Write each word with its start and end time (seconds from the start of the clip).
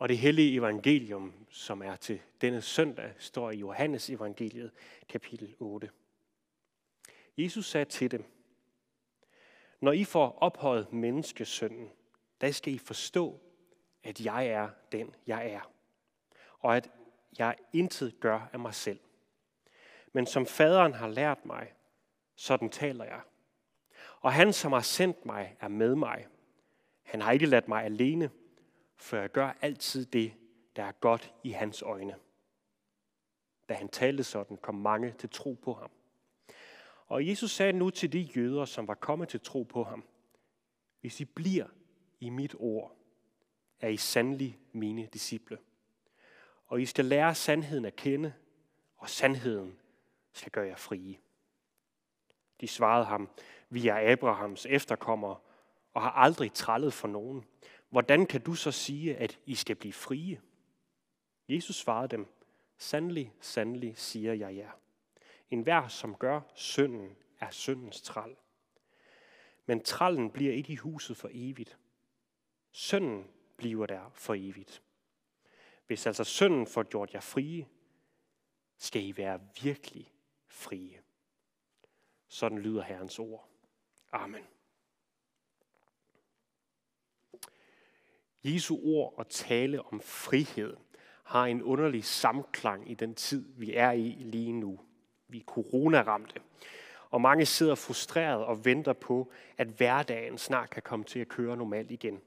Og 0.00 0.08
det 0.08 0.18
hellige 0.18 0.54
evangelium, 0.54 1.34
som 1.48 1.82
er 1.82 1.96
til 1.96 2.20
denne 2.40 2.62
søndag, 2.62 3.12
står 3.18 3.50
i 3.50 3.56
Johannes 3.56 4.10
evangeliet, 4.10 4.70
kapitel 5.08 5.54
8. 5.58 5.90
Jesus 7.36 7.66
sagde 7.66 7.84
til 7.84 8.10
dem, 8.10 8.24
Når 9.80 9.92
I 9.92 10.04
får 10.04 10.38
ophøjet 10.38 10.92
menneskesønnen, 10.92 11.90
der 12.40 12.50
skal 12.50 12.72
I 12.72 12.78
forstå, 12.78 13.40
at 14.02 14.20
jeg 14.20 14.46
er 14.46 14.68
den, 14.92 15.14
jeg 15.26 15.50
er, 15.50 15.72
og 16.58 16.76
at 16.76 16.90
jeg 17.38 17.56
intet 17.72 18.20
gør 18.20 18.48
af 18.52 18.58
mig 18.58 18.74
selv. 18.74 19.00
Men 20.12 20.26
som 20.26 20.46
faderen 20.46 20.94
har 20.94 21.08
lært 21.08 21.46
mig, 21.46 21.72
sådan 22.34 22.70
taler 22.70 23.04
jeg. 23.04 23.20
Og 24.20 24.32
han, 24.32 24.52
som 24.52 24.72
har 24.72 24.80
sendt 24.80 25.26
mig, 25.26 25.56
er 25.60 25.68
med 25.68 25.94
mig. 25.94 26.26
Han 27.02 27.20
har 27.20 27.32
ikke 27.32 27.46
ladt 27.46 27.68
mig 27.68 27.84
alene, 27.84 28.30
for 29.00 29.16
jeg 29.16 29.32
gør 29.32 29.52
altid 29.60 30.06
det, 30.06 30.32
der 30.76 30.84
er 30.84 30.92
godt 30.92 31.34
i 31.42 31.50
hans 31.50 31.82
øjne. 31.82 32.14
Da 33.68 33.74
han 33.74 33.88
talte 33.88 34.24
sådan, 34.24 34.56
kom 34.56 34.74
mange 34.74 35.14
til 35.18 35.30
tro 35.30 35.52
på 35.52 35.72
ham. 35.72 35.90
Og 37.06 37.26
Jesus 37.26 37.50
sagde 37.50 37.72
nu 37.72 37.90
til 37.90 38.12
de 38.12 38.20
jøder, 38.20 38.64
som 38.64 38.88
var 38.88 38.94
kommet 38.94 39.28
til 39.28 39.40
tro 39.40 39.62
på 39.62 39.84
ham, 39.84 40.04
hvis 41.00 41.20
I 41.20 41.24
bliver 41.24 41.66
i 42.20 42.30
mit 42.30 42.54
ord, 42.58 42.96
er 43.80 43.88
I 43.88 43.96
sandelig 43.96 44.58
mine 44.72 45.06
disciple. 45.06 45.58
Og 46.66 46.80
I 46.80 46.86
skal 46.86 47.04
lære 47.04 47.34
sandheden 47.34 47.84
at 47.84 47.96
kende, 47.96 48.32
og 48.96 49.08
sandheden 49.08 49.78
skal 50.32 50.52
gøre 50.52 50.66
jer 50.66 50.76
frie. 50.76 51.18
De 52.60 52.68
svarede 52.68 53.04
ham, 53.04 53.28
vi 53.68 53.88
er 53.88 54.12
Abrahams 54.12 54.66
efterkommere 54.66 55.36
og 55.94 56.02
har 56.02 56.10
aldrig 56.10 56.52
trællet 56.52 56.92
for 56.92 57.08
nogen. 57.08 57.44
Hvordan 57.90 58.26
kan 58.26 58.40
du 58.40 58.54
så 58.54 58.72
sige, 58.72 59.16
at 59.16 59.38
I 59.46 59.54
skal 59.54 59.76
blive 59.76 59.92
frie? 59.92 60.40
Jesus 61.48 61.76
svarede 61.76 62.08
dem, 62.08 62.26
sandelig, 62.78 63.32
sandelig 63.40 63.98
siger 63.98 64.32
jeg 64.32 64.56
jer. 64.56 64.70
En 65.50 65.62
hver, 65.62 65.88
som 65.88 66.14
gør 66.14 66.40
synden, 66.54 67.16
er 67.40 67.50
syndens 67.50 68.00
træl. 68.02 68.36
Men 69.66 69.82
trallen 69.82 70.30
bliver 70.30 70.52
ikke 70.52 70.72
i 70.72 70.76
huset 70.76 71.16
for 71.16 71.28
evigt. 71.32 71.78
Synden 72.70 73.30
bliver 73.56 73.86
der 73.86 74.10
for 74.14 74.34
evigt. 74.34 74.82
Hvis 75.86 76.06
altså 76.06 76.24
synden 76.24 76.66
får 76.66 76.82
gjort 76.82 77.14
jer 77.14 77.20
frie, 77.20 77.66
skal 78.76 79.04
I 79.04 79.16
være 79.16 79.40
virkelig 79.62 80.12
frie. 80.46 81.02
Sådan 82.28 82.58
lyder 82.58 82.82
Herrens 82.82 83.18
ord. 83.18 83.48
Amen. 84.12 84.46
Jesu 88.44 88.78
ord 88.82 89.14
og 89.16 89.28
tale 89.28 89.82
om 89.92 90.00
frihed 90.00 90.76
har 91.24 91.46
en 91.46 91.62
underlig 91.62 92.04
samklang 92.04 92.90
i 92.90 92.94
den 92.94 93.14
tid, 93.14 93.44
vi 93.56 93.74
er 93.74 93.90
i 93.90 94.16
lige 94.20 94.52
nu. 94.52 94.80
Vi 95.28 95.38
er 95.38 95.44
coronaramte. 95.44 96.40
Og 97.10 97.20
mange 97.20 97.46
sidder 97.46 97.74
frustreret 97.74 98.44
og 98.44 98.64
venter 98.64 98.92
på, 98.92 99.32
at 99.58 99.68
hverdagen 99.68 100.38
snart 100.38 100.70
kan 100.70 100.82
komme 100.82 101.04
til 101.04 101.18
at 101.18 101.28
køre 101.28 101.56
normalt 101.56 101.90
igen. 101.90 102.20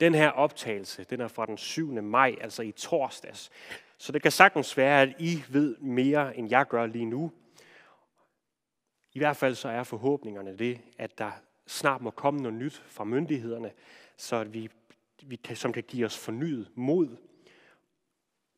Den 0.00 0.14
her 0.14 0.30
optagelse, 0.30 1.04
den 1.04 1.20
er 1.20 1.28
fra 1.28 1.46
den 1.46 1.56
7. 1.56 2.02
maj, 2.02 2.36
altså 2.40 2.62
i 2.62 2.72
torsdags. 2.72 3.50
Så 3.98 4.12
det 4.12 4.22
kan 4.22 4.32
sagtens 4.32 4.76
være, 4.76 5.02
at 5.02 5.14
I 5.18 5.42
ved 5.48 5.76
mere, 5.76 6.36
end 6.36 6.50
jeg 6.50 6.66
gør 6.68 6.86
lige 6.86 7.04
nu. 7.06 7.32
I 9.12 9.18
hvert 9.18 9.36
fald 9.36 9.54
så 9.54 9.68
er 9.68 9.82
forhåbningerne 9.82 10.58
det, 10.58 10.80
at 10.98 11.18
der 11.18 11.30
snart 11.68 12.02
må 12.02 12.10
komme 12.10 12.40
noget 12.40 12.58
nyt 12.58 12.82
fra 12.86 13.04
myndighederne, 13.04 13.72
så 14.16 14.36
at 14.36 14.54
vi, 14.54 14.70
vi 15.22 15.36
kan, 15.36 15.56
som 15.56 15.72
kan 15.72 15.82
give 15.82 16.06
os 16.06 16.18
fornyet 16.18 16.70
mod, 16.74 17.16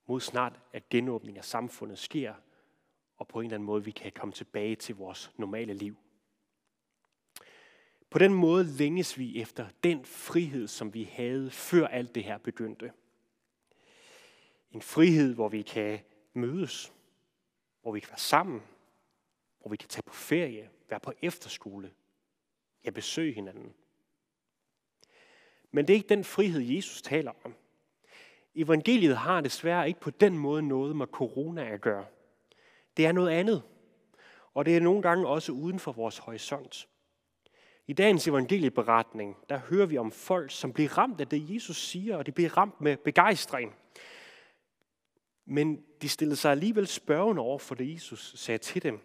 mod 0.07 0.21
snart, 0.21 0.61
at 0.73 0.89
genåbningen 0.89 1.39
af 1.39 1.45
samfundet 1.45 1.99
sker, 1.99 2.35
og 3.17 3.29
på 3.29 3.41
en 3.41 3.47
eller 3.47 3.55
anden 3.55 3.67
måde, 3.67 3.85
vi 3.85 3.91
kan 3.91 4.13
komme 4.13 4.33
tilbage 4.33 4.77
til 4.77 4.95
vores 4.95 5.33
normale 5.37 5.75
liv. 5.75 5.97
På 8.11 8.19
den 8.19 8.35
måde 8.35 8.65
længes 8.65 9.19
vi 9.19 9.41
efter 9.41 9.69
den 9.85 10.05
frihed, 10.05 10.69
som 10.69 10.95
vi 10.95 11.05
havde, 11.05 11.51
før 11.51 11.87
alt 11.87 12.15
det 12.15 12.25
her 12.25 12.39
begyndte. 12.39 12.93
En 14.71 14.83
frihed, 14.83 15.35
hvor 15.35 15.49
vi 15.49 15.63
kan 15.63 16.01
mødes, 16.33 16.93
hvor 17.83 17.93
vi 17.93 18.01
kan 18.01 18.09
være 18.09 18.19
sammen, 18.19 18.63
hvor 19.61 19.71
vi 19.71 19.77
kan 19.77 19.89
tage 19.89 20.03
på 20.03 20.15
ferie, 20.15 20.71
være 20.89 21.01
på 21.01 21.13
efterskole, 21.23 21.93
ja, 22.85 22.91
besøge 22.91 23.33
hinanden. 23.33 23.75
Men 25.71 25.87
det 25.87 25.95
er 25.95 25.97
ikke 25.97 26.09
den 26.09 26.25
frihed, 26.25 26.61
Jesus 26.61 27.03
taler 27.03 27.33
om. 27.45 27.55
Evangeliet 28.55 29.17
har 29.17 29.41
desværre 29.41 29.89
ikke 29.89 30.01
på 30.01 30.11
den 30.11 30.39
måde 30.39 30.63
noget 30.63 30.97
med 30.97 31.07
corona 31.07 31.69
at 31.69 31.81
gøre. 31.81 32.07
Det 32.97 33.07
er 33.07 33.13
noget 33.13 33.31
andet. 33.31 33.63
Og 34.55 34.65
det 34.67 34.77
er 34.77 34.81
nogle 34.81 35.03
gange 35.03 35.29
også 35.29 35.53
uden 35.53 35.79
for 35.79 35.93
vores 35.93 36.19
horisont. 36.19 36.89
I 37.87 37.93
dagens 37.93 38.29
evangelieberetning, 38.29 39.37
der 39.49 39.59
hører 39.59 39.87
vi 39.87 39.99
om 39.99 40.13
folk, 40.13 40.51
som 40.51 40.73
bliver 40.73 40.99
ramt 40.99 41.21
af 41.21 41.29
det, 41.29 41.55
Jesus 41.55 41.77
siger, 41.77 42.17
og 42.17 42.27
de 42.27 42.33
bliver 42.33 42.57
ramt 42.57 42.81
med 42.81 42.97
begejstring. 42.97 43.75
Men 45.45 45.85
de 46.03 46.09
stillede 46.09 46.37
sig 46.37 46.51
alligevel 46.51 46.87
spørgende 46.87 47.43
over 47.43 47.59
for 47.59 47.75
det, 47.75 47.95
Jesus 47.95 48.33
sagde 48.37 48.59
til 48.59 48.83
dem. 48.83 49.01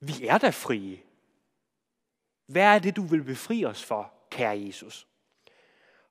Vi 0.00 0.26
er 0.26 0.38
da 0.38 0.50
frie. 0.50 0.98
Hvad 2.48 2.74
er 2.74 2.78
det, 2.78 2.96
du 2.96 3.02
vil 3.02 3.24
befri 3.24 3.64
os 3.64 3.84
for, 3.84 4.12
kære 4.30 4.60
Jesus? 4.66 5.06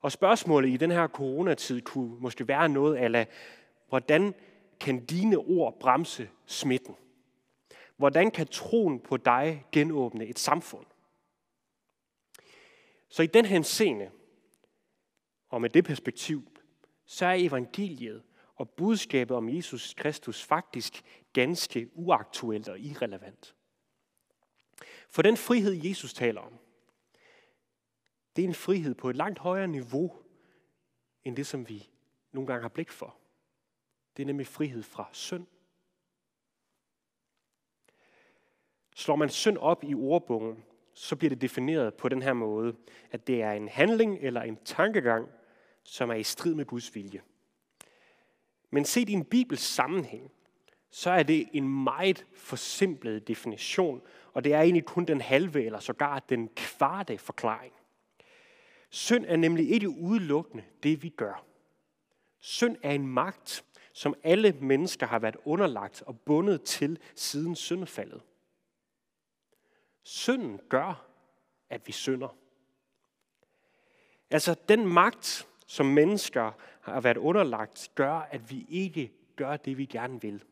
Og 0.01 0.11
spørgsmålet 0.11 0.69
i 0.69 0.77
den 0.77 0.91
her 0.91 1.07
coronatid 1.07 1.81
kunne 1.81 2.19
måske 2.19 2.47
være 2.47 2.69
noget 2.69 2.95
af, 2.95 3.27
hvordan 3.89 4.33
kan 4.79 5.05
dine 5.05 5.37
ord 5.37 5.79
bremse 5.79 6.29
smitten? 6.45 6.95
Hvordan 7.97 8.31
kan 8.31 8.47
troen 8.47 8.99
på 8.99 9.17
dig 9.17 9.65
genåbne 9.71 10.25
et 10.25 10.39
samfund? 10.39 10.85
Så 13.09 13.23
i 13.23 13.27
den 13.27 13.45
her 13.45 13.61
scene, 13.61 14.11
og 15.49 15.61
med 15.61 15.69
det 15.69 15.85
perspektiv, 15.85 16.51
så 17.05 17.25
er 17.25 17.33
evangeliet 17.33 18.23
og 18.55 18.69
budskabet 18.69 19.37
om 19.37 19.49
Jesus 19.49 19.93
Kristus 19.93 20.43
faktisk 20.43 21.03
ganske 21.33 21.89
uaktuelt 21.93 22.67
og 22.67 22.79
irrelevant. 22.79 23.55
For 25.09 25.21
den 25.21 25.37
frihed, 25.37 25.85
Jesus 25.85 26.13
taler 26.13 26.41
om, 26.41 26.53
det 28.35 28.43
er 28.43 28.47
en 28.47 28.53
frihed 28.53 28.95
på 28.95 29.09
et 29.09 29.15
langt 29.15 29.39
højere 29.39 29.67
niveau, 29.67 30.15
end 31.23 31.35
det, 31.35 31.47
som 31.47 31.69
vi 31.69 31.89
nogle 32.31 32.47
gange 32.47 32.61
har 32.61 32.69
blik 32.69 32.91
for. 32.91 33.17
Det 34.17 34.23
er 34.23 34.27
nemlig 34.27 34.47
frihed 34.47 34.83
fra 34.83 35.09
synd. 35.11 35.47
Slår 38.95 39.15
man 39.15 39.29
synd 39.29 39.57
op 39.57 39.83
i 39.83 39.93
ordbogen, 39.93 40.63
så 40.93 41.15
bliver 41.15 41.29
det 41.29 41.41
defineret 41.41 41.93
på 41.93 42.09
den 42.09 42.21
her 42.21 42.33
måde, 42.33 42.75
at 43.11 43.27
det 43.27 43.41
er 43.41 43.51
en 43.51 43.67
handling 43.67 44.17
eller 44.21 44.41
en 44.41 44.57
tankegang, 44.65 45.29
som 45.83 46.09
er 46.09 46.15
i 46.15 46.23
strid 46.23 46.53
med 46.53 46.65
Guds 46.65 46.95
vilje. 46.95 47.21
Men 48.69 48.85
set 48.85 49.09
i 49.09 49.13
en 49.13 49.25
bibels 49.25 49.61
sammenhæng, 49.61 50.31
så 50.97 51.11
er 51.11 51.23
det 51.23 51.49
en 51.53 51.83
meget 51.83 52.25
forsimplet 52.33 53.27
definition, 53.27 54.01
og 54.33 54.43
det 54.43 54.53
er 54.53 54.61
egentlig 54.61 54.85
kun 54.85 55.05
den 55.05 55.21
halve 55.21 55.65
eller 55.65 55.79
sågar 55.79 56.19
den 56.19 56.49
kvarte 56.55 57.17
forklaring. 57.17 57.73
Synd 58.89 59.25
er 59.27 59.35
nemlig 59.35 59.69
ikke 59.69 59.89
udelukkende 59.89 60.63
det, 60.83 61.03
vi 61.03 61.09
gør. 61.09 61.45
Synd 62.39 62.77
er 62.83 62.91
en 62.91 63.07
magt, 63.07 63.65
som 63.93 64.15
alle 64.23 64.51
mennesker 64.51 65.07
har 65.07 65.19
været 65.19 65.37
underlagt 65.45 66.01
og 66.01 66.19
bundet 66.19 66.61
til 66.63 66.99
siden 67.15 67.55
syndefaldet. 67.55 68.21
Synden 70.03 70.59
gør, 70.69 71.07
at 71.69 71.87
vi 71.87 71.91
synder. 71.91 72.35
Altså 74.29 74.55
den 74.69 74.87
magt, 74.87 75.47
som 75.67 75.85
mennesker 75.85 76.51
har 76.81 77.01
været 77.01 77.17
underlagt, 77.17 77.91
gør, 77.95 78.13
at 78.13 78.51
vi 78.51 78.65
ikke 78.69 79.11
gør 79.35 79.57
det, 79.57 79.77
vi 79.77 79.85
gerne 79.85 80.21
vil. 80.21 80.43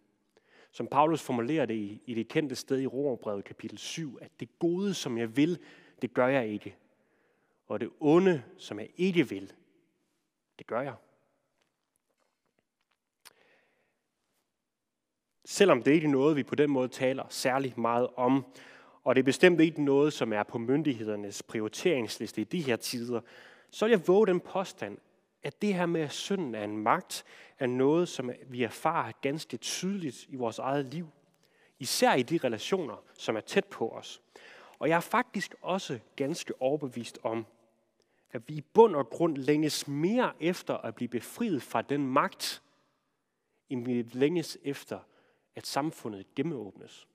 Som 0.76 0.88
Paulus 0.88 1.22
formulerer 1.22 1.66
det 1.66 1.74
i, 1.74 2.02
i 2.06 2.14
det 2.14 2.28
kendte 2.28 2.56
sted 2.56 2.82
i 2.82 2.88
Romerbrevet 2.88 3.46
kapitel 3.46 3.78
7, 3.78 4.18
at 4.22 4.32
det 4.40 4.60
gode, 4.60 4.94
som 4.94 5.18
jeg 5.18 5.38
vil, 5.38 5.60
det 6.02 6.14
gør 6.14 6.28
jeg 6.28 6.48
ikke. 6.48 6.76
Og 7.68 7.80
det 7.80 7.90
onde, 8.00 8.44
som 8.58 8.80
jeg 8.80 8.90
ikke 8.98 9.30
vil, 9.30 9.54
det 10.60 10.68
gør 10.68 10.82
jeg. 10.82 10.96
Selvom 15.46 15.84
det 15.84 15.92
ikke 15.92 16.08
er 16.08 16.12
noget, 16.12 16.36
vi 16.36 16.44
på 16.44 16.56
den 16.56 16.70
måde 16.70 16.88
taler 16.88 17.26
særlig 17.30 17.80
meget 17.80 18.08
om, 18.16 18.46
og 19.04 19.16
det 19.16 19.20
er 19.20 19.26
bestemt 19.26 19.60
ikke 19.60 19.84
noget, 19.84 20.14
som 20.14 20.34
er 20.34 20.44
på 20.44 20.58
myndighedernes 20.58 21.44
prioriteringsliste 21.44 22.42
i 22.42 22.44
de 22.44 22.62
her 22.62 22.76
tider, 22.76 23.22
så 23.72 23.86
vil 23.86 23.92
jeg 23.92 24.08
våge 24.08 24.28
den 24.28 24.40
påstand, 24.40 24.98
at 25.44 25.62
det 25.62 25.74
her 25.74 25.86
med, 25.86 26.02
at 26.02 26.12
synden 26.12 26.56
er 26.56 26.64
en 26.64 26.78
magt, 26.78 27.26
er 27.60 27.68
noget, 27.68 28.10
som 28.10 28.32
vi 28.48 28.64
erfarer 28.64 29.12
ganske 29.22 29.58
tydeligt 29.58 30.26
i 30.30 30.36
vores 30.36 30.60
eget 30.60 30.86
liv. 30.86 31.10
Især 31.80 32.14
i 32.14 32.24
de 32.24 32.38
relationer, 32.38 33.04
som 33.14 33.36
er 33.36 33.42
tæt 33.42 33.66
på 33.66 33.90
os. 33.90 34.22
Og 34.80 34.90
jeg 34.90 34.96
er 34.96 35.00
faktisk 35.00 35.56
også 35.62 36.00
ganske 36.16 36.62
overbevist 36.62 37.20
om, 37.24 37.46
at 38.32 38.50
vi 38.50 38.54
i 38.54 38.62
bund 38.62 38.96
og 38.96 39.10
grund 39.10 39.38
længes 39.38 39.88
mere 39.88 40.34
efter 40.40 40.78
at 40.78 40.96
blive 40.96 41.08
befriet 41.08 41.62
fra 41.62 41.82
den 41.82 42.08
magt, 42.08 42.62
end 43.70 43.86
vi 43.86 44.02
længes 44.02 44.58
efter, 44.64 45.00
at 45.56 45.68
samfundet 45.68 46.36
gennemåbnes. 46.36 47.08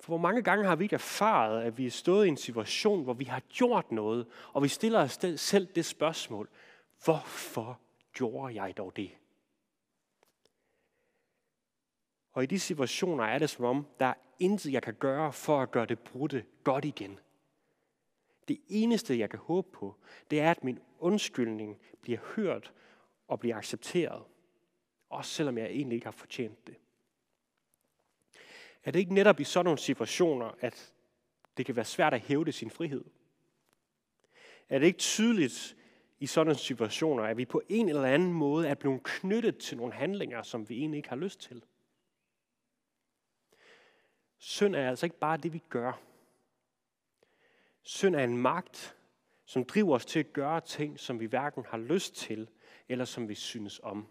For 0.00 0.06
hvor 0.06 0.18
mange 0.18 0.42
gange 0.42 0.64
har 0.64 0.76
vi 0.76 0.84
ikke 0.84 0.94
erfaret, 0.94 1.62
at 1.62 1.78
vi 1.78 1.86
er 1.86 1.90
stået 1.90 2.26
i 2.26 2.28
en 2.28 2.36
situation, 2.36 3.04
hvor 3.04 3.14
vi 3.14 3.24
har 3.24 3.40
gjort 3.40 3.92
noget, 3.92 4.26
og 4.52 4.62
vi 4.62 4.68
stiller 4.68 5.00
os 5.00 5.18
selv 5.36 5.66
det 5.66 5.84
spørgsmål, 5.84 6.48
hvorfor 7.04 7.80
gjorde 8.12 8.62
jeg 8.62 8.76
dog 8.76 8.96
det? 8.96 9.10
Og 12.32 12.42
i 12.42 12.46
de 12.46 12.60
situationer 12.60 13.24
er 13.24 13.38
det 13.38 13.50
som 13.50 13.64
om, 13.64 13.86
der 14.00 14.06
er 14.06 14.14
intet, 14.38 14.72
jeg 14.72 14.82
kan 14.82 14.94
gøre 14.94 15.32
for 15.32 15.62
at 15.62 15.70
gøre 15.70 15.86
det 15.86 15.98
brudte 15.98 16.44
godt 16.64 16.84
igen. 16.84 17.18
Det 18.48 18.60
eneste, 18.68 19.18
jeg 19.18 19.30
kan 19.30 19.38
håbe 19.38 19.70
på, 19.72 19.96
det 20.30 20.40
er, 20.40 20.50
at 20.50 20.64
min 20.64 20.78
undskyldning 20.98 21.80
bliver 22.00 22.18
hørt 22.18 22.72
og 23.28 23.40
bliver 23.40 23.56
accepteret. 23.56 24.22
Også 25.08 25.30
selvom 25.30 25.58
jeg 25.58 25.66
egentlig 25.66 25.94
ikke 25.94 26.06
har 26.06 26.12
fortjent 26.12 26.66
det. 26.66 26.76
Er 28.84 28.90
det 28.90 28.98
ikke 28.98 29.14
netop 29.14 29.40
i 29.40 29.44
sådan 29.44 29.64
nogle 29.64 29.78
situationer, 29.78 30.54
at 30.60 30.94
det 31.56 31.66
kan 31.66 31.76
være 31.76 31.84
svært 31.84 32.14
at 32.14 32.20
hævde 32.20 32.52
sin 32.52 32.70
frihed? 32.70 33.04
Er 34.68 34.78
det 34.78 34.86
ikke 34.86 34.98
tydeligt 34.98 35.76
i 36.20 36.26
sådan 36.26 36.54
situationer, 36.54 37.24
at 37.24 37.36
vi 37.36 37.44
på 37.44 37.62
en 37.68 37.88
eller 37.88 38.04
anden 38.04 38.32
måde 38.32 38.68
er 38.68 38.74
blevet 38.74 39.02
knyttet 39.02 39.58
til 39.58 39.76
nogle 39.76 39.92
handlinger, 39.92 40.42
som 40.42 40.68
vi 40.68 40.78
egentlig 40.78 40.96
ikke 40.96 41.08
har 41.08 41.16
lyst 41.16 41.40
til? 41.40 41.64
Synd 44.38 44.76
er 44.76 44.88
altså 44.88 45.06
ikke 45.06 45.18
bare 45.18 45.36
det, 45.36 45.52
vi 45.52 45.62
gør. 45.68 46.00
Synd 47.82 48.16
er 48.16 48.24
en 48.24 48.36
magt, 48.36 48.96
som 49.44 49.64
driver 49.64 49.94
os 49.94 50.06
til 50.06 50.18
at 50.18 50.32
gøre 50.32 50.60
ting, 50.60 51.00
som 51.00 51.20
vi 51.20 51.26
hverken 51.26 51.64
har 51.68 51.78
lyst 51.78 52.14
til, 52.14 52.48
eller 52.88 53.04
som 53.04 53.28
vi 53.28 53.34
synes 53.34 53.80
om. 53.82 54.06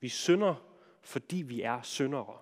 Vi 0.00 0.08
synder, 0.08 0.54
fordi 1.02 1.36
vi 1.36 1.62
er 1.62 1.82
syndere. 1.82 2.38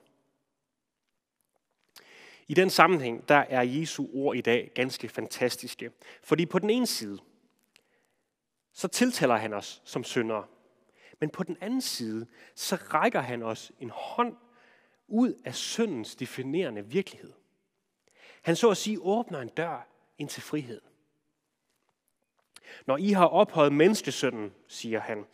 I 2.49 2.55
den 2.55 2.71
sammenhæng, 2.71 3.29
der 3.29 3.35
er 3.35 3.63
Jesu 3.63 4.07
ord 4.15 4.37
i 4.37 4.41
dag 4.41 4.71
ganske 4.75 5.09
fantastiske. 5.09 5.93
Fordi 6.23 6.47
på 6.47 6.59
den 6.59 6.71
ene 6.71 6.87
side, 6.87 7.19
så 8.77 8.89
tiltaler 8.89 9.37
han 9.37 9.53
os 9.53 9.83
som 9.85 10.05
syndere. 10.05 10.47
Men 11.21 11.31
på 11.31 11.43
den 11.43 11.57
anden 11.61 11.81
side, 11.81 12.27
så 12.55 12.77
rækker 12.77 13.21
han 13.21 13.43
os 13.43 13.73
en 13.81 13.91
hånd 13.91 14.37
ud 15.09 15.35
af 15.45 15.55
syndens 15.55 16.17
definerende 16.17 16.87
virkelighed. 16.87 17.33
Han 18.43 18.57
så 18.57 18.71
at 18.71 18.77
sige 18.77 18.99
åbner 19.01 19.41
en 19.41 19.49
dør 19.49 19.89
ind 20.19 20.29
til 20.29 20.43
frihed. 20.43 20.81
Når 22.87 22.97
I 22.97 23.11
har 23.11 23.27
ophøjet 23.27 23.73
menneskesynden, 23.73 24.53
siger 24.69 25.01
han, 25.01 25.25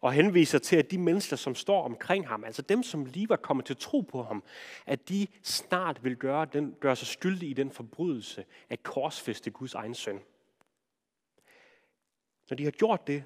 og 0.00 0.12
henviser 0.12 0.58
til, 0.58 0.76
at 0.76 0.90
de 0.90 0.98
mennesker, 0.98 1.36
som 1.36 1.54
står 1.54 1.84
omkring 1.84 2.28
ham, 2.28 2.44
altså 2.44 2.62
dem, 2.62 2.82
som 2.82 3.04
lige 3.04 3.28
var 3.28 3.36
kommet 3.36 3.66
til 3.66 3.76
tro 3.76 4.00
på 4.00 4.22
ham, 4.22 4.44
at 4.86 5.08
de 5.08 5.26
snart 5.42 6.04
vil 6.04 6.16
gøre, 6.16 6.46
den, 6.52 6.76
gøre 6.80 6.96
sig 6.96 7.06
skyldige 7.06 7.50
i 7.50 7.54
den 7.54 7.70
forbrydelse 7.70 8.44
at 8.68 8.82
korsfeste 8.82 9.50
Guds 9.50 9.74
egen 9.74 9.94
søn. 9.94 10.20
Når 12.52 12.56
de 12.56 12.64
har 12.64 12.70
gjort 12.70 13.06
det, 13.06 13.24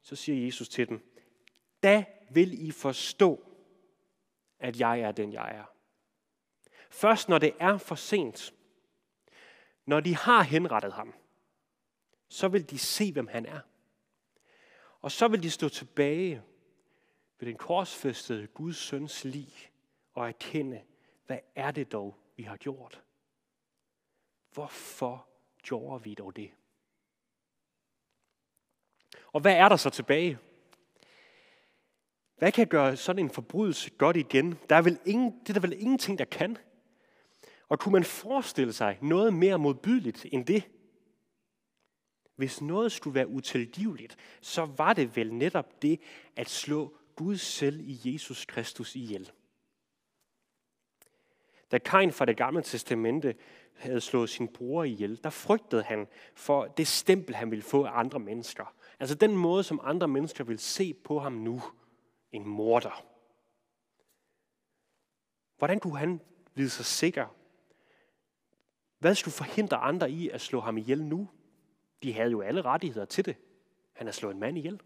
så 0.00 0.16
siger 0.16 0.44
Jesus 0.44 0.68
til 0.68 0.88
dem, 0.88 1.12
da 1.82 2.04
vil 2.30 2.66
I 2.66 2.70
forstå, 2.70 3.44
at 4.58 4.80
jeg 4.80 5.00
er 5.00 5.12
den, 5.12 5.32
jeg 5.32 5.56
er. 5.56 5.64
Først 6.90 7.28
når 7.28 7.38
det 7.38 7.54
er 7.60 7.78
for 7.78 7.94
sent, 7.94 8.54
når 9.86 10.00
de 10.00 10.16
har 10.16 10.42
henrettet 10.42 10.92
ham, 10.92 11.14
så 12.28 12.48
vil 12.48 12.70
de 12.70 12.78
se, 12.78 13.12
hvem 13.12 13.26
han 13.26 13.46
er. 13.46 13.60
Og 15.00 15.12
så 15.12 15.28
vil 15.28 15.42
de 15.42 15.50
stå 15.50 15.68
tilbage 15.68 16.42
ved 17.38 17.48
den 17.48 17.56
korsfæstede 17.56 18.46
Guds 18.46 18.76
søns 18.76 19.24
lig 19.24 19.52
og 20.14 20.28
erkende, 20.28 20.82
hvad 21.26 21.38
er 21.54 21.70
det 21.70 21.92
dog, 21.92 22.18
vi 22.36 22.42
har 22.42 22.56
gjort? 22.56 23.02
Hvorfor 24.52 25.28
gjorde 25.62 26.04
vi 26.04 26.14
dog 26.14 26.36
det? 26.36 26.50
Og 29.34 29.40
hvad 29.40 29.56
er 29.56 29.68
der 29.68 29.76
så 29.76 29.90
tilbage? 29.90 30.38
Hvad 32.38 32.52
kan 32.52 32.66
gøre 32.66 32.96
sådan 32.96 33.24
en 33.24 33.30
forbrydelse 33.30 33.90
godt 33.90 34.16
igen? 34.16 34.58
Der 34.70 34.76
er 34.76 34.82
vel 34.82 34.98
ingen, 35.04 35.40
det 35.40 35.48
er 35.48 35.52
der 35.52 35.60
vel 35.60 35.80
ingenting, 35.80 36.18
der 36.18 36.24
kan. 36.24 36.58
Og 37.68 37.78
kunne 37.78 37.92
man 37.92 38.04
forestille 38.04 38.72
sig 38.72 38.98
noget 39.02 39.34
mere 39.34 39.58
modbydeligt 39.58 40.26
end 40.32 40.46
det? 40.46 40.64
Hvis 42.36 42.60
noget 42.60 42.92
skulle 42.92 43.14
være 43.14 43.28
utilgiveligt, 43.28 44.16
så 44.40 44.64
var 44.64 44.92
det 44.92 45.16
vel 45.16 45.34
netop 45.34 45.82
det 45.82 46.00
at 46.36 46.48
slå 46.48 46.96
Gud 47.16 47.36
selv 47.36 47.80
i 47.80 48.00
Jesus 48.04 48.44
Kristus 48.44 48.96
ihjel. 48.96 49.30
Da 51.70 51.78
Kain 51.78 52.12
fra 52.12 52.24
det 52.24 52.36
gamle 52.36 52.62
testamente 52.62 53.34
havde 53.74 54.00
slået 54.00 54.30
sin 54.30 54.48
bror 54.48 54.84
ihjel, 54.84 55.20
der 55.24 55.30
frygtede 55.30 55.82
han 55.82 56.06
for 56.34 56.64
det 56.66 56.86
stempel, 56.86 57.34
han 57.34 57.50
ville 57.50 57.62
få 57.62 57.84
af 57.84 57.98
andre 57.98 58.18
mennesker. 58.18 58.74
Altså 59.00 59.14
den 59.14 59.36
måde, 59.36 59.64
som 59.64 59.80
andre 59.82 60.08
mennesker 60.08 60.44
vil 60.44 60.58
se 60.58 60.94
på 60.94 61.18
ham 61.18 61.32
nu. 61.32 61.62
En 62.32 62.48
morder. 62.48 63.04
Hvordan 65.58 65.80
kunne 65.80 65.98
han 65.98 66.20
vide 66.54 66.70
sig 66.70 66.84
sikker? 66.84 67.26
Hvad 68.98 69.14
skulle 69.14 69.34
forhindre 69.34 69.76
andre 69.76 70.10
i 70.10 70.28
at 70.28 70.40
slå 70.40 70.60
ham 70.60 70.78
ihjel 70.78 71.04
nu? 71.04 71.28
De 72.02 72.12
havde 72.12 72.30
jo 72.30 72.40
alle 72.40 72.62
rettigheder 72.62 73.04
til 73.06 73.24
det. 73.24 73.36
Han 73.92 74.06
har 74.06 74.12
slået 74.12 74.34
en 74.34 74.40
mand 74.40 74.58
ihjel. 74.58 74.80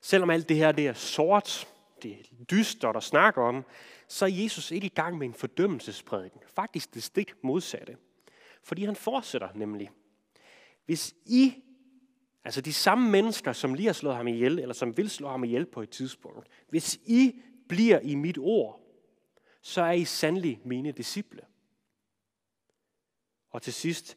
Selvom 0.00 0.30
alt 0.30 0.48
det 0.48 0.56
her 0.56 0.72
det 0.72 0.86
er 0.86 0.92
sort, 0.92 1.68
det 2.02 2.12
er 2.12 2.44
dystert 2.44 2.96
at 2.96 3.02
snakke 3.02 3.40
om, 3.40 3.64
så 4.08 4.24
er 4.24 4.28
Jesus 4.28 4.70
ikke 4.70 4.86
i 4.86 4.94
gang 4.94 5.18
med 5.18 5.26
en 5.26 5.34
fordømmelsesprædiken. 5.34 6.40
Faktisk 6.46 6.94
det 6.94 7.02
stik 7.02 7.34
modsatte. 7.42 7.96
Fordi 8.62 8.84
han 8.84 8.96
fortsætter 8.96 9.48
nemlig. 9.54 9.90
Hvis 10.86 11.14
I, 11.26 11.54
altså 12.44 12.60
de 12.60 12.72
samme 12.72 13.10
mennesker, 13.10 13.52
som 13.52 13.74
lige 13.74 13.86
har 13.86 13.92
slået 13.92 14.16
ham 14.16 14.28
ihjel, 14.28 14.58
eller 14.58 14.74
som 14.74 14.96
vil 14.96 15.10
slå 15.10 15.28
ham 15.28 15.44
ihjel 15.44 15.66
på 15.66 15.82
et 15.82 15.90
tidspunkt, 15.90 16.48
hvis 16.68 17.00
I 17.06 17.40
bliver 17.68 18.00
i 18.00 18.14
mit 18.14 18.38
ord, 18.38 18.80
så 19.60 19.82
er 19.82 19.92
I 19.92 20.04
sandelig 20.04 20.60
mine 20.64 20.92
disciple. 20.92 21.40
Og 23.50 23.62
til 23.62 23.72
sidst, 23.72 24.16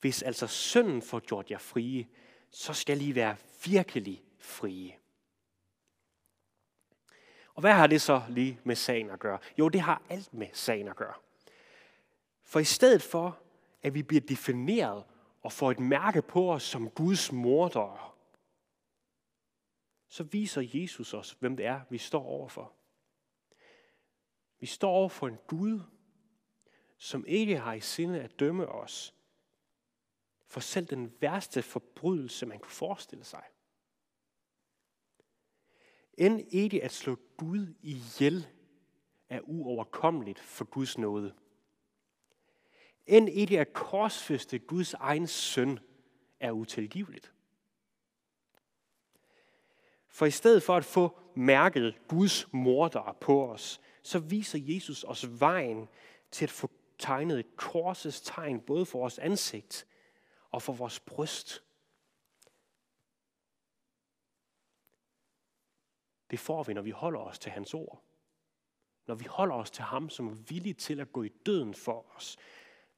hvis 0.00 0.22
altså 0.22 0.46
synden 0.46 1.02
får 1.02 1.20
gjort 1.20 1.50
jer 1.50 1.58
frie, 1.58 2.06
så 2.50 2.72
skal 2.72 3.02
I 3.02 3.14
være 3.14 3.36
virkelig 3.64 4.22
frie. 4.38 4.94
Og 7.54 7.60
hvad 7.60 7.72
har 7.72 7.86
det 7.86 8.02
så 8.02 8.22
lige 8.28 8.60
med 8.64 8.76
sagen 8.76 9.10
at 9.10 9.18
gøre? 9.18 9.38
Jo, 9.58 9.68
det 9.68 9.80
har 9.80 10.02
alt 10.08 10.34
med 10.34 10.46
sagen 10.52 10.88
at 10.88 10.96
gøre. 10.96 11.14
For 12.44 12.60
i 12.60 12.64
stedet 12.64 13.02
for, 13.02 13.38
at 13.82 13.94
vi 13.94 14.02
bliver 14.02 14.20
defineret 14.20 15.04
og 15.48 15.52
får 15.52 15.70
et 15.70 15.80
mærke 15.80 16.22
på 16.22 16.52
os 16.52 16.62
som 16.62 16.90
Guds 16.90 17.32
morder, 17.32 18.18
så 20.08 20.22
viser 20.22 20.62
Jesus 20.74 21.14
os, 21.14 21.36
hvem 21.40 21.56
det 21.56 21.66
er, 21.66 21.80
vi 21.90 21.98
står 21.98 22.22
overfor. 22.22 22.72
Vi 24.60 24.66
står 24.66 24.90
overfor 24.90 25.28
en 25.28 25.38
Gud, 25.46 25.80
som 26.98 27.26
ikke 27.26 27.58
har 27.58 27.74
i 27.74 27.80
sinde 27.80 28.20
at 28.20 28.40
dømme 28.40 28.66
os 28.66 29.14
for 30.46 30.60
selv 30.60 30.86
den 30.86 31.14
værste 31.20 31.62
forbrydelse, 31.62 32.46
man 32.46 32.58
kunne 32.58 32.70
forestille 32.70 33.24
sig. 33.24 33.44
End 36.18 36.40
ikke 36.48 36.84
at 36.84 36.92
slå 36.92 37.18
Gud 37.36 37.74
ihjel 37.82 38.46
er 39.28 39.40
uoverkommeligt 39.40 40.40
for 40.40 40.64
Guds 40.64 40.98
nåde. 40.98 41.34
End 43.08 43.28
ikke 43.28 43.60
at 43.60 43.72
korsfeste 43.72 44.58
Guds 44.58 44.94
egen 44.94 45.26
søn 45.26 45.78
er 46.40 46.50
utilgiveligt. 46.52 47.32
For 50.08 50.26
i 50.26 50.30
stedet 50.30 50.62
for 50.62 50.76
at 50.76 50.84
få 50.84 51.18
mærket 51.34 51.98
Guds 52.08 52.52
morder 52.52 53.16
på 53.20 53.52
os, 53.52 53.80
så 54.02 54.18
viser 54.18 54.58
Jesus 54.62 55.04
os 55.04 55.40
vejen 55.40 55.88
til 56.30 56.44
at 56.44 56.50
få 56.50 56.70
tegnet 56.98 57.38
et 57.38 57.56
korsets 57.56 58.20
tegn, 58.20 58.60
både 58.60 58.86
for 58.86 58.98
vores 58.98 59.18
ansigt 59.18 59.86
og 60.50 60.62
for 60.62 60.72
vores 60.72 61.00
bryst. 61.00 61.62
Det 66.30 66.38
får 66.38 66.62
vi, 66.62 66.74
når 66.74 66.82
vi 66.82 66.90
holder 66.90 67.20
os 67.20 67.38
til 67.38 67.52
hans 67.52 67.74
ord. 67.74 68.02
Når 69.06 69.14
vi 69.14 69.24
holder 69.24 69.54
os 69.54 69.70
til 69.70 69.84
ham, 69.84 70.10
som 70.10 70.28
er 70.28 70.34
villig 70.34 70.76
til 70.76 71.00
at 71.00 71.12
gå 71.12 71.22
i 71.22 71.28
døden 71.28 71.74
for 71.74 72.16
os, 72.16 72.36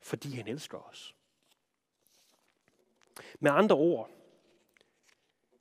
fordi 0.01 0.35
han 0.37 0.49
elsker 0.49 0.79
os. 0.79 1.17
Med 3.41 3.51
andre 3.51 3.77
ord, 3.77 4.11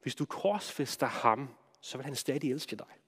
hvis 0.02 0.16
du 0.16 0.26
korsfester 0.26 1.08
ham, 1.08 1.56
så 1.82 1.98
vil 1.98 2.06
han 2.06 2.16
stadig 2.16 2.52
elske 2.52 2.76
dig. 2.76 3.00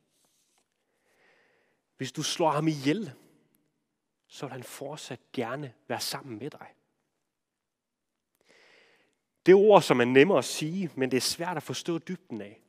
Hvis 1.98 2.12
du 2.12 2.24
slår 2.24 2.52
ham 2.52 2.68
ihjel, 2.68 3.14
så 4.28 4.46
vil 4.46 4.52
han 4.52 4.64
fortsat 4.64 5.20
gerne 5.34 5.74
være 5.88 6.00
sammen 6.00 6.40
med 6.40 6.50
dig. 6.50 6.68
Det 9.46 9.52
er 9.52 9.56
ord, 9.58 9.82
som 9.82 10.02
er 10.02 10.06
nemmere 10.06 10.38
at 10.38 10.46
sige, 10.46 10.92
men 10.96 11.12
det 11.12 11.18
er 11.18 11.22
svært 11.22 11.58
at 11.58 11.64
forstå 11.64 11.98
dybden 11.98 12.42
af. 12.42 12.62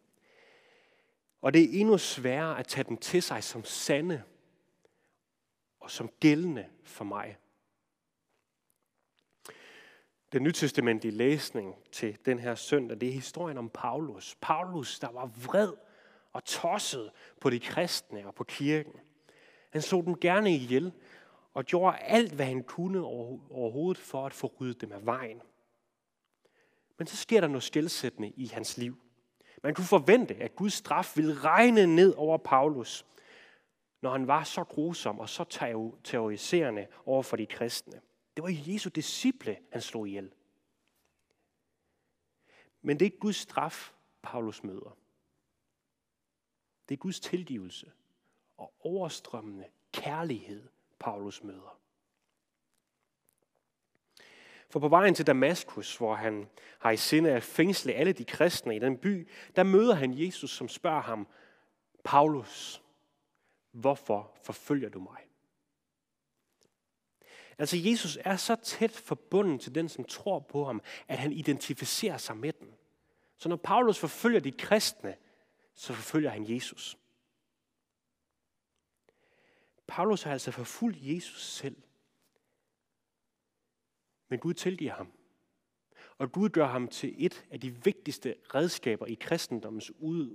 Og 1.41 1.55
det 1.55 1.63
er 1.63 1.81
endnu 1.81 1.99
sværere 1.99 2.59
at 2.59 2.67
tage 2.67 2.85
dem 2.85 2.97
til 2.97 3.23
sig 3.23 3.45
som 3.45 3.65
sande 3.65 4.23
og 5.81 5.91
som 5.91 6.09
gældende 6.09 6.69
for 6.85 7.05
mig. 7.05 7.37
Den 10.33 10.43
nytestamentlige 10.43 11.13
læsning 11.13 11.75
til 11.93 12.19
den 12.27 12.39
her 12.39 12.55
søndag, 12.55 13.01
det 13.01 13.09
er 13.09 13.13
historien 13.13 13.59
om 13.59 13.71
Paulus. 13.71 14.37
Paulus, 14.41 14.99
der 14.99 15.11
var 15.11 15.31
vred 15.47 15.73
og 16.33 16.45
tosset 16.45 17.11
på 17.41 17.51
de 17.51 17.61
kristne 17.61 18.27
og 18.27 18.35
på 18.35 18.45
kirken. 18.45 18.93
Han 19.71 19.83
slog 19.83 20.05
dem 20.05 20.21
gerne 20.21 20.55
ihjel 20.55 20.93
og 21.55 21.65
gjorde 21.65 21.99
alt, 21.99 22.33
hvad 22.33 22.47
han 22.47 22.63
kunne 22.63 23.01
overhovedet 23.01 24.03
for 24.03 24.27
at 24.27 24.35
få 24.35 24.53
ryddet 24.61 24.81
dem 24.81 24.93
af 24.93 25.07
vejen. 25.07 25.43
Men 26.99 27.07
så 27.07 27.17
sker 27.17 27.41
der 27.41 27.49
noget 27.49 27.63
skældsættende 27.63 28.31
i 28.31 28.47
hans 28.47 28.79
liv. 28.79 28.97
Man 29.63 29.75
kunne 29.75 29.85
forvente, 29.85 30.35
at 30.35 30.57
Guds 30.57 30.73
straf 30.73 31.17
ville 31.17 31.35
regne 31.35 31.87
ned 31.87 32.15
over 32.17 32.39
Paulus, 32.39 33.07
når 34.03 34.11
han 34.11 34.27
var 34.27 34.45
så 34.45 34.65
grusom 34.65 35.19
og 35.19 35.29
så 35.29 35.45
terroriserende 36.05 36.87
over 37.07 37.23
for 37.23 37.37
de 37.37 37.47
kristne. 37.47 38.01
Det 38.37 38.45
var 38.45 38.73
Jesu 38.73 38.89
disciple, 38.89 39.59
han 39.73 39.81
slog 39.81 40.09
ihjel. 40.09 40.35
Men 42.83 42.99
det 42.99 43.05
er 43.05 43.11
ikke 43.11 43.19
Guds 43.19 43.37
straf, 43.37 43.93
Paulus 44.23 44.65
møder. 44.65 44.97
Det 46.89 46.95
er 46.95 46.99
Guds 46.99 47.21
tilgivelse 47.21 47.93
og 48.57 48.73
overstrømmende 48.81 49.69
kærlighed, 49.93 50.69
Paulus 50.99 51.43
møder. 51.43 51.79
For 54.69 54.81
på 54.81 54.89
vejen 54.89 55.15
til 55.15 55.27
Damaskus, 55.27 55.97
hvor 55.97 56.15
han 56.15 56.49
har 56.79 56.91
i 56.91 56.97
sinde 56.97 57.31
at 57.31 57.43
fængsle 57.43 57.93
alle 57.93 58.13
de 58.13 58.25
kristne 58.25 58.77
i 58.77 58.79
den 58.79 58.99
by, 58.99 59.29
der 59.57 59.63
møder 59.63 59.95
han 59.95 60.19
Jesus, 60.19 60.51
som 60.51 60.69
spørger 60.69 61.01
ham, 61.01 61.29
Paulus, 62.05 62.83
hvorfor 63.71 64.37
forfølger 64.43 64.89
du 64.89 65.01
mig? 65.01 65.32
Altså 67.63 67.77
Jesus 67.77 68.19
er 68.25 68.37
så 68.37 68.57
tæt 68.57 68.91
forbundet 68.91 69.61
til 69.61 69.75
den, 69.75 69.89
som 69.89 70.05
tror 70.05 70.39
på 70.39 70.65
ham, 70.65 70.83
at 71.09 71.19
han 71.19 71.33
identificerer 71.33 72.19
sig 72.19 72.37
med 72.37 72.53
den. 72.53 72.75
Så 73.37 73.49
når 73.49 73.57
Paulus 73.57 73.99
forfølger 73.99 74.41
de 74.41 74.53
kristne, 74.53 75.17
så 75.75 75.93
forfølger 75.93 76.31
han 76.31 76.51
Jesus. 76.55 76.99
Paulus 79.87 80.23
har 80.23 80.33
altså 80.33 80.51
forfulgt 80.51 80.99
Jesus 81.01 81.43
selv. 81.43 81.77
Men 84.29 84.39
Gud 84.39 84.55
tilgiver 84.55 84.95
ham. 84.95 85.13
Og 86.19 86.33
Gud 86.33 86.49
gør 86.49 86.67
ham 86.67 86.89
til 86.89 87.15
et 87.19 87.47
af 87.51 87.61
de 87.61 87.85
vigtigste 87.85 88.35
redskaber 88.55 89.07
i 89.07 89.15
kristendommens 89.15 89.91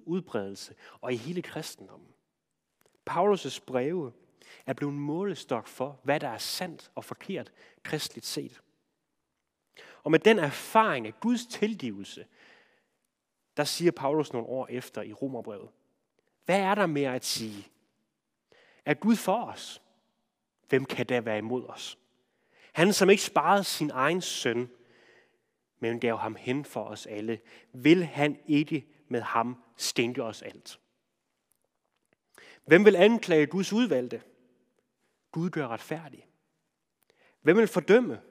udbredelse 0.06 0.76
og 1.02 1.14
i 1.14 1.16
hele 1.16 1.42
kristendommen. 1.42 2.14
Paulus' 3.10 3.66
breve 3.66 4.14
er 4.66 4.74
blevet 4.74 4.94
en 4.94 5.00
målestok 5.00 5.68
for, 5.68 6.00
hvad 6.04 6.20
der 6.20 6.30
er 6.30 6.38
sandt 6.38 6.92
og 6.96 7.06
forkert 7.06 7.52
kristligt 7.84 8.26
set. 8.26 8.62
Og 10.04 10.12
med 10.12 10.20
den 10.20 10.40
erfaring 10.40 11.08
af 11.08 11.20
Guds 11.20 11.46
tilgivelse, 11.46 12.26
der 13.58 13.64
siger 13.64 13.92
Paulus 13.92 14.34
nogle 14.34 14.48
år 14.48 14.68
efter 14.70 15.02
i 15.02 15.14
Romerbrevet, 15.14 15.70
hvad 16.46 16.60
er 16.60 16.76
der 16.76 16.86
mere 16.86 17.16
at 17.16 17.26
sige? 17.26 17.68
Er 18.86 18.94
Gud 18.94 19.16
for 19.16 19.46
os? 19.46 19.82
Hvem 20.70 20.86
kan 20.86 21.06
da 21.06 21.20
være 21.20 21.38
imod 21.38 21.66
os? 21.66 21.98
Han, 22.74 22.94
som 22.94 23.10
ikke 23.10 23.24
sparede 23.24 23.64
sin 23.64 23.92
egen 23.94 24.22
søn, 24.22 24.70
men 25.80 26.00
gav 26.00 26.18
ham 26.18 26.36
hen 26.36 26.66
for 26.66 26.84
os 26.84 27.06
alle, 27.06 27.40
vil 27.74 28.06
han 28.06 28.40
ikke 28.48 28.88
med 29.08 29.22
ham 29.22 29.64
stænke 29.78 30.24
os 30.24 30.42
alt. 30.42 30.80
Hvem 32.66 32.86
vil 32.86 32.96
anklage 32.96 33.46
Guds 33.46 33.74
udvalgte? 33.74 34.22
Gud 35.38 35.50
gør 35.50 35.68
retfærdig. 35.68 36.28
Hvem 37.42 37.58
vil 37.58 37.68
fordømme? 37.68 38.22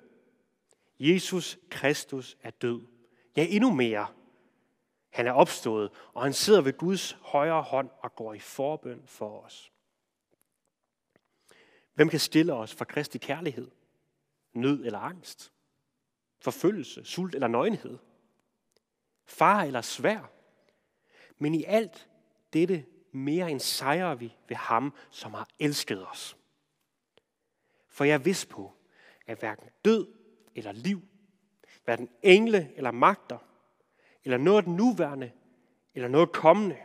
Jesus 1.00 1.58
Kristus 1.70 2.36
er 2.42 2.50
død. 2.50 2.86
Ja, 3.36 3.46
endnu 3.48 3.70
mere. 3.72 4.06
Han 5.10 5.26
er 5.26 5.32
opstået, 5.32 5.90
og 6.12 6.22
han 6.22 6.32
sidder 6.32 6.60
ved 6.60 6.72
Guds 6.72 7.12
højre 7.20 7.62
hånd 7.62 7.90
og 7.98 8.14
går 8.14 8.34
i 8.34 8.38
forbøn 8.38 9.02
for 9.06 9.40
os. 9.40 9.72
Hvem 11.94 12.08
kan 12.08 12.20
stille 12.20 12.54
os 12.54 12.74
for 12.74 12.84
Kristi 12.84 13.18
kærlighed? 13.18 13.70
Nød 14.52 14.84
eller 14.84 14.98
angst? 14.98 15.52
Forfølgelse, 16.38 17.04
sult 17.04 17.34
eller 17.34 17.48
nøgenhed? 17.48 17.98
Far 19.24 19.62
eller 19.62 19.80
svær? 19.80 20.30
Men 21.38 21.54
i 21.54 21.64
alt 21.64 22.08
dette 22.52 22.86
mere 23.12 23.50
end 23.50 23.60
sejrer 23.60 24.14
vi 24.14 24.34
ved 24.48 24.56
ham, 24.56 24.94
som 25.10 25.34
har 25.34 25.48
elsket 25.58 26.08
os. 26.08 26.36
For 27.96 28.04
jeg 28.04 28.14
er 28.14 28.18
vidst 28.18 28.48
på, 28.48 28.72
at 29.26 29.38
hverken 29.38 29.70
død 29.84 30.06
eller 30.54 30.72
liv, 30.72 31.02
hverken 31.84 32.08
engle 32.22 32.72
eller 32.74 32.90
magter, 32.90 33.38
eller 34.24 34.38
noget 34.38 34.62
af 34.62 34.70
nuværende, 34.70 35.32
eller 35.94 36.08
noget 36.08 36.32
kommende, 36.32 36.76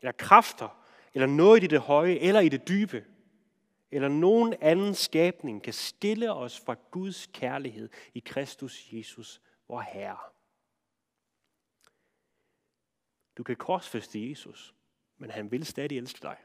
eller 0.00 0.12
kræfter, 0.12 0.84
eller 1.14 1.26
noget 1.26 1.62
i 1.62 1.66
det 1.66 1.80
høje, 1.80 2.14
eller 2.14 2.40
i 2.40 2.48
det 2.48 2.68
dybe, 2.68 3.04
eller 3.90 4.08
nogen 4.08 4.54
anden 4.60 4.94
skabning 4.94 5.62
kan 5.62 5.72
stille 5.72 6.32
os 6.32 6.60
fra 6.60 6.76
Guds 6.90 7.26
kærlighed 7.26 7.88
i 8.14 8.18
Kristus 8.18 8.92
Jesus, 8.92 9.42
vor 9.68 9.80
Herre. 9.80 10.18
Du 13.36 13.42
kan 13.42 13.56
korsfeste 13.56 14.30
Jesus, 14.30 14.74
men 15.18 15.30
han 15.30 15.50
vil 15.50 15.66
stadig 15.66 15.98
elske 15.98 16.22
dig. 16.22 16.36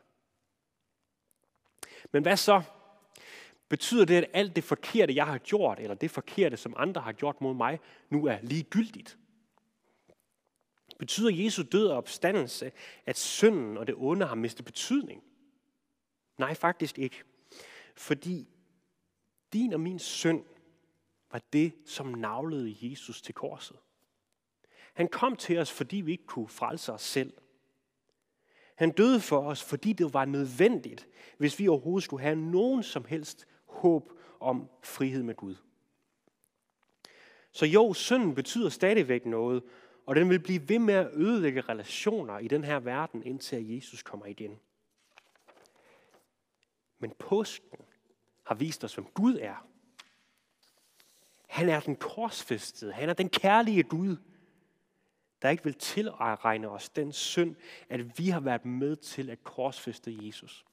Men 2.11 2.23
hvad 2.23 2.37
så, 2.37 2.63
Betyder 3.69 4.05
det, 4.05 4.15
at 4.15 4.29
alt 4.33 4.55
det 4.55 4.63
forkerte, 4.63 5.15
jeg 5.15 5.25
har 5.25 5.37
gjort, 5.37 5.79
eller 5.79 5.95
det 5.95 6.11
forkerte, 6.11 6.57
som 6.57 6.73
andre 6.77 7.01
har 7.01 7.11
gjort 7.11 7.41
mod 7.41 7.53
mig, 7.53 7.79
nu 8.09 8.25
er 8.25 8.37
ligegyldigt? 8.41 9.17
Betyder 10.99 11.43
Jesu 11.43 11.63
død 11.71 11.87
og 11.87 11.97
opstandelse, 11.97 12.71
at 13.05 13.17
synden 13.17 13.77
og 13.77 13.87
det 13.87 13.95
onde 13.97 14.25
har 14.25 14.35
mistet 14.35 14.65
betydning? 14.65 15.23
Nej, 16.37 16.53
faktisk 16.53 16.99
ikke. 16.99 17.23
Fordi 17.95 18.47
din 19.53 19.73
og 19.73 19.79
min 19.79 19.99
synd 19.99 20.45
var 21.31 21.41
det, 21.53 21.73
som 21.85 22.07
navlede 22.07 22.75
Jesus 22.81 23.21
til 23.21 23.33
korset. 23.33 23.77
Han 24.93 25.07
kom 25.07 25.35
til 25.35 25.57
os, 25.57 25.71
fordi 25.71 25.97
vi 25.97 26.11
ikke 26.11 26.25
kunne 26.25 26.47
frelse 26.47 26.93
os 26.93 27.01
selv. 27.01 27.33
Han 28.75 28.91
døde 28.91 29.19
for 29.19 29.49
os, 29.49 29.63
fordi 29.63 29.93
det 29.93 30.13
var 30.13 30.25
nødvendigt, 30.25 31.07
hvis 31.37 31.59
vi 31.59 31.67
overhovedet 31.67 32.03
skulle 32.03 32.23
have 32.23 32.35
nogen 32.35 32.83
som 32.83 33.05
helst 33.05 33.47
håb 33.73 34.11
om 34.39 34.69
frihed 34.83 35.23
med 35.23 35.35
Gud. 35.35 35.55
Så 37.51 37.65
jo, 37.65 37.93
synden 37.93 38.35
betyder 38.35 38.69
stadigvæk 38.69 39.25
noget, 39.25 39.63
og 40.05 40.15
den 40.15 40.29
vil 40.29 40.39
blive 40.39 40.69
ved 40.69 40.79
med 40.79 40.93
at 40.93 41.09
ødelægge 41.13 41.61
relationer 41.61 42.39
i 42.39 42.47
den 42.47 42.63
her 42.63 42.79
verden, 42.79 43.23
indtil 43.23 43.69
Jesus 43.69 44.03
kommer 44.03 44.25
igen. 44.25 44.59
Men 46.99 47.11
påsken 47.19 47.79
har 48.43 48.55
vist 48.55 48.83
os, 48.83 48.95
hvem 48.95 49.05
Gud 49.05 49.37
er. 49.41 49.67
Han 51.47 51.69
er 51.69 51.79
den 51.79 51.95
korsfæstede. 51.95 52.93
Han 52.93 53.09
er 53.09 53.13
den 53.13 53.29
kærlige 53.29 53.83
Gud, 53.83 54.17
der 55.41 55.49
ikke 55.49 55.63
vil 55.63 55.73
tilregne 55.73 56.69
os 56.69 56.89
den 56.89 57.11
synd, 57.11 57.55
at 57.89 58.19
vi 58.19 58.29
har 58.29 58.39
været 58.39 58.65
med 58.65 58.95
til 58.95 59.29
at 59.29 59.43
korsfæste 59.43 60.17
Jesus. 60.21 60.65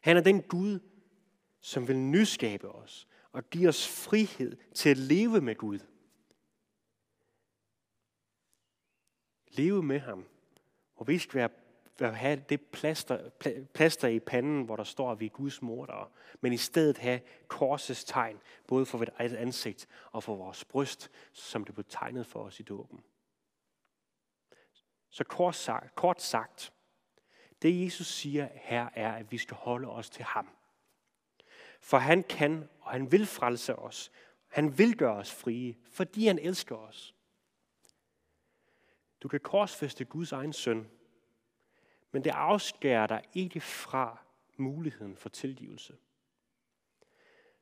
Han 0.00 0.16
er 0.16 0.20
den 0.20 0.42
Gud, 0.42 0.80
som 1.60 1.88
vil 1.88 1.96
nyskabe 1.98 2.68
os 2.68 3.08
og 3.32 3.50
give 3.50 3.68
os 3.68 3.88
frihed 3.88 4.56
til 4.74 4.90
at 4.90 4.96
leve 4.96 5.40
med 5.40 5.54
Gud. 5.54 5.78
Leve 9.48 9.82
med 9.82 9.98
ham, 9.98 10.26
hvor 10.96 11.04
vi 11.04 11.18
skal 11.18 11.50
være, 11.98 12.12
have 12.14 12.44
det 12.48 12.60
plaster, 12.60 13.30
plaster 13.74 14.08
i 14.08 14.20
panden, 14.20 14.62
hvor 14.62 14.76
der 14.76 14.84
står, 14.84 15.12
at 15.12 15.20
vi 15.20 15.26
er 15.26 15.30
Guds 15.30 15.62
mordere, 15.62 16.08
men 16.40 16.52
i 16.52 16.56
stedet 16.56 16.98
have 16.98 17.20
korsets 17.48 18.04
tegn, 18.04 18.40
både 18.66 18.86
for 18.86 18.98
vores 18.98 19.10
eget 19.18 19.36
ansigt 19.36 19.88
og 20.12 20.22
for 20.22 20.36
vores 20.36 20.64
bryst, 20.64 21.10
som 21.32 21.64
det 21.64 21.74
blev 21.74 21.84
tegnet 21.88 22.26
for 22.26 22.44
os 22.44 22.60
i 22.60 22.62
dåben. 22.62 23.04
Så 25.10 25.24
kort 25.24 25.56
sagt, 25.56 25.94
kort 25.94 26.22
sagt, 26.22 26.72
det 27.62 27.84
Jesus 27.84 28.06
siger 28.06 28.48
her 28.54 28.88
er, 28.94 29.12
at 29.12 29.32
vi 29.32 29.38
skal 29.38 29.56
holde 29.56 29.88
os 29.88 30.10
til 30.10 30.24
ham. 30.24 30.48
For 31.80 31.98
han 31.98 32.22
kan, 32.22 32.68
og 32.80 32.90
han 32.90 33.12
vil 33.12 33.26
frelse 33.26 33.76
os. 33.76 34.12
Han 34.48 34.78
vil 34.78 34.96
gøre 34.96 35.16
os 35.16 35.34
frie, 35.34 35.76
fordi 35.90 36.26
han 36.26 36.38
elsker 36.38 36.76
os. 36.76 37.14
Du 39.20 39.28
kan 39.28 39.40
korsfeste 39.40 40.04
Guds 40.04 40.32
egen 40.32 40.52
søn, 40.52 40.90
men 42.10 42.24
det 42.24 42.30
afskærer 42.30 43.06
dig 43.06 43.22
ikke 43.34 43.60
fra 43.60 44.18
muligheden 44.56 45.16
for 45.16 45.28
tilgivelse. 45.28 45.96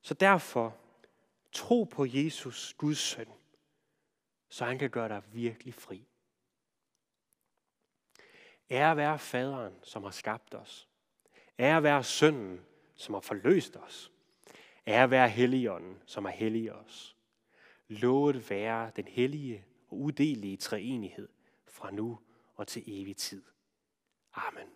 Så 0.01 0.15
derfor, 0.15 0.77
tro 1.53 1.85
på 1.85 2.05
Jesus, 2.09 2.75
Guds 2.79 2.99
søn. 2.99 3.29
så 4.49 4.65
han 4.65 4.79
kan 4.79 4.91
gøre 4.91 5.09
dig 5.09 5.23
virkelig 5.33 5.75
fri. 5.75 6.09
Ære 8.71 8.97
være 8.97 9.19
faderen, 9.19 9.75
som 9.83 10.03
har 10.03 10.11
skabt 10.11 10.55
os. 10.55 10.89
Ære 11.59 11.83
være 11.83 12.05
sønnen, 12.05 12.61
som 12.95 13.15
har 13.15 13.21
forløst 13.21 13.77
os. 13.77 14.13
Ære 14.87 15.11
være 15.11 15.29
helligånden, 15.29 16.03
som 16.07 16.25
har 16.25 16.33
helliget 16.33 16.73
os. 16.73 17.17
Lovet 17.89 18.51
være 18.51 18.91
den 18.97 19.07
hellige 19.07 19.65
og 19.89 20.01
udelige 20.01 20.57
treenighed 20.57 21.29
fra 21.69 21.91
nu 21.91 22.19
og 22.55 22.67
til 22.67 22.83
evig 22.87 23.17
tid. 23.17 23.43
Amen. 24.35 24.69